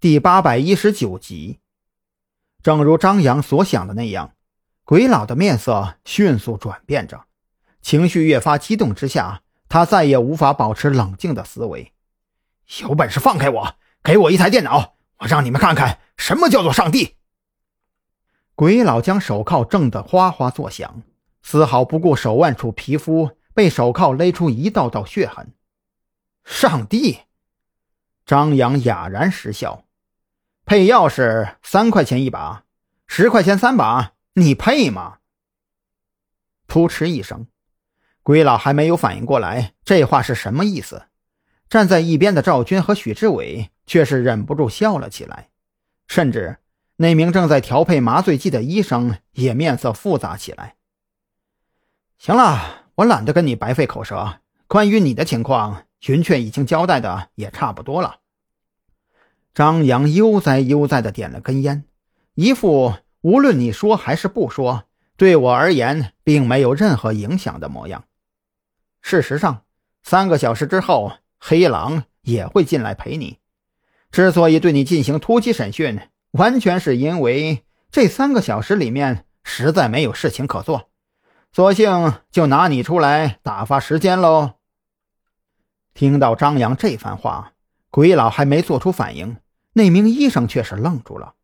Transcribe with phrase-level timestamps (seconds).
[0.00, 1.60] 第八百一十九集。
[2.62, 4.34] 正如张扬所想的那样，
[4.86, 7.26] 鬼老的面色迅速转变着，
[7.82, 11.92] 情绪越发激动之下，他再也无法保持冷静的思维。
[12.80, 17.16] 有本事放开我，给我一台电脑，我让你们看看什么叫做上帝！
[18.54, 21.02] 鬼老将手铐挣得哗哗作响，
[21.42, 25.52] 丝毫不顾手腕处皮肤被手铐勒出一道道血痕。
[26.42, 27.18] 上帝！
[28.24, 29.84] 张扬哑然失笑。
[30.70, 32.62] 配钥匙三块钱一把，
[33.08, 35.18] 十块钱三把，你配吗？
[36.68, 37.48] 噗嗤一声，
[38.22, 41.06] 鬼老还没有反应过来这话是什么意思。
[41.68, 45.48] 站在一边的赵军和许志伟却是忍不住笑了起来，
[46.06, 46.58] 甚至
[46.98, 50.76] 那名正在调配麻醉剂的医生也面色复杂起来。
[52.16, 54.38] 行了，我懒得跟你白费口舌。
[54.68, 58.20] 关于你的情况，云雀已经交代的也差不多了。
[59.52, 61.84] 张扬悠哉悠哉地点了根烟，
[62.34, 64.84] 一副无论你说还是不说，
[65.16, 68.04] 对我而言并没有任何影响的模样。
[69.02, 69.62] 事实上，
[70.02, 73.38] 三个小时之后，黑狼也会进来陪你。
[74.10, 76.00] 之所以对你进行突击审讯，
[76.32, 80.88] 完全是因为这三个小时里面实在没有事情可做，
[81.52, 84.52] 索性就拿你出来打发时间喽。
[85.92, 87.52] 听到张扬这番话。
[87.90, 89.36] 鬼老还没做出反应，
[89.72, 91.34] 那名医生却是愣住了。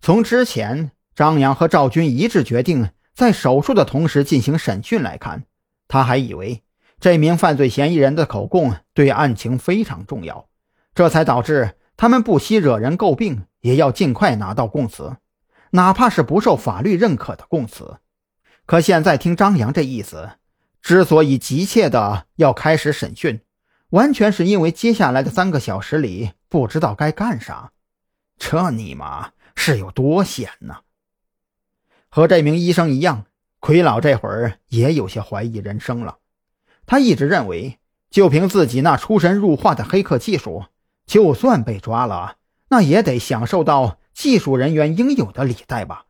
[0.00, 5.44] 从之前张扬和赵军一致决定在手术的同时进行审讯来看，
[5.88, 6.62] 他还以为
[6.98, 10.48] 这名犯罪嫌疑人的口供对案情非常重要，
[10.94, 15.16] 这才导致他们不惜惹人诟病，也要尽快拿到供词，
[15.70, 17.98] 哪怕是不受法律认可的供词。
[18.66, 20.30] 可现在听张扬这意思，
[20.80, 23.40] 之所以急切的要开始审讯。
[23.90, 27.72] 完全是因为接下来的三个小时里不知道该干啥，
[28.38, 30.78] 这尼玛是有多闲呢？
[32.08, 33.26] 和这名医生一样，
[33.58, 36.18] 奎老这会儿也有些怀疑人生了。
[36.86, 37.78] 他一直认为，
[38.10, 40.64] 就凭自己那出神入化的黑客技术，
[41.06, 42.36] 就算被抓了，
[42.68, 46.06] 那也得享受到技术人员应有的礼待吧。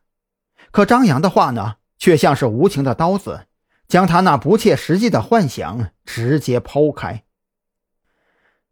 [0.71, 3.47] 可张扬的话呢，却像是无情的刀子，
[3.87, 7.23] 将他那不切实际的幻想直接剖开。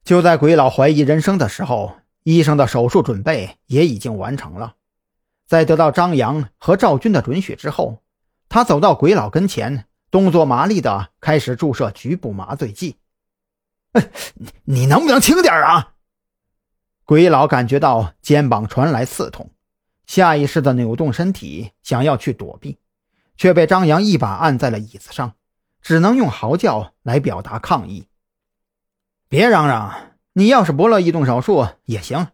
[0.09, 4.73] 就在鬼老怀疑人生的时候，医生的手术准备也已经完成了。
[5.45, 8.01] 在得到张扬和赵军的准许之后，
[8.49, 12.95] 他走到鬼老跟前，动作麻利的开始注射局部麻醉剂。
[13.91, 14.09] 哎，
[14.63, 15.93] 你能不能轻点啊？
[17.05, 19.51] 鬼老感觉到肩膀传来刺痛，
[20.07, 22.79] 下意识的扭动身体想要去躲避，
[23.37, 25.35] 却被张扬一把按在了椅子上，
[25.83, 28.07] 只能用嚎叫来表达抗议。
[29.29, 30.15] 别嚷嚷！
[30.33, 32.29] 你要是不乐意动手术也行，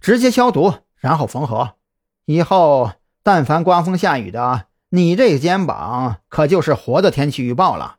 [0.00, 1.76] 直接消毒然后缝合。
[2.24, 7.98] 以后但凡刮风下雨的，你这肩膀可就是活的天气预报了。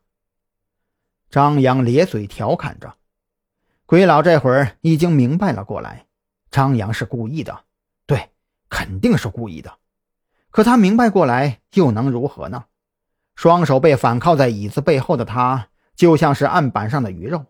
[1.29, 2.95] 张扬咧嘴调侃着，
[3.85, 6.07] 鬼老这会儿已经明白了过来，
[6.51, 7.61] 张扬是故意的，
[8.05, 8.31] 对，
[8.67, 9.75] 肯定是故意的。
[10.49, 12.65] 可他明白过来又能如何呢？
[13.35, 17.45] 双手被反靠在椅子背后的他，就像是案板上的鱼肉。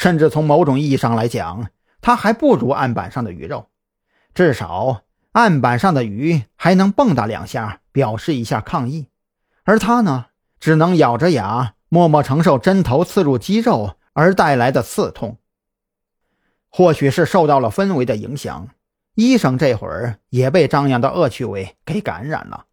[0.00, 1.68] 甚至从某种意义上来讲，
[2.00, 3.68] 他还不如案板上的鱼肉。
[4.32, 5.02] 至少
[5.32, 9.08] 案板上的鱼还能蹦跶两下，表示一下抗议，
[9.64, 10.28] 而他呢，
[10.58, 15.36] 只能咬着牙，默默承受针头刺入肌肉而带来的刺痛。
[16.70, 18.68] 或许是受到了氛围的影响，
[19.16, 22.64] 医生这会儿也被张扬的恶趣味给感染了。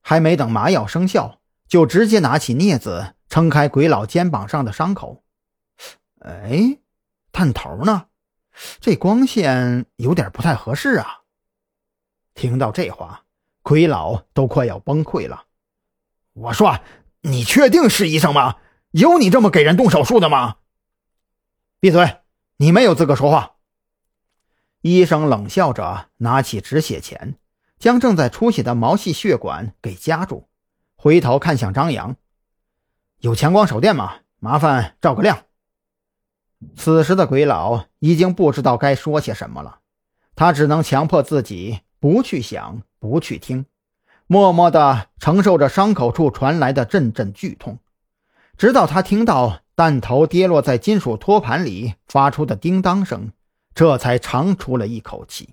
[0.00, 5.23] 还没等麻药生效，就直接拿起镊子撑开鬼老肩膀上的伤口。
[6.24, 6.78] 哎，
[7.32, 8.06] 探头呢？
[8.80, 11.22] 这光线有点不太合适啊！
[12.34, 13.24] 听到这话，
[13.62, 15.44] 奎老都快要崩溃了。
[16.32, 16.80] 我说
[17.22, 18.56] ：“你确定是医生吗？
[18.92, 20.56] 有你这么给人动手术的吗？”
[21.78, 22.22] 闭嘴！
[22.56, 23.56] 你没有资格说话。
[24.80, 27.36] 医生冷笑着拿起止血钳，
[27.78, 30.48] 将正在出血的毛细血管给夹住，
[30.96, 32.16] 回头看向张扬
[33.20, 34.20] ：“有强光手电吗？
[34.38, 35.44] 麻烦照个亮。”
[36.76, 39.78] 此时的鬼老已经不知道该说些什么了，
[40.34, 43.66] 他只能强迫自己不去想、不去听，
[44.26, 47.78] 默默的承受着伤口处传来的阵阵剧痛，
[48.56, 53.32] 直到他听到弹头跌落在金属托盘里发出的叮当声，
[53.74, 55.50] 这才长出了一口气。